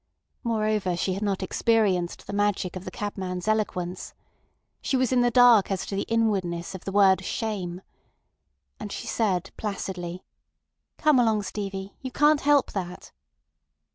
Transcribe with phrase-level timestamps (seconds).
[0.43, 4.15] Moreover, she had not experienced the magic of the cabman's eloquence.
[4.81, 7.83] She was in the dark as to the inwardness of the word "Shame."
[8.79, 10.23] And she said placidly:
[10.97, 11.93] "Come along, Stevie.
[12.01, 13.11] You can't help that."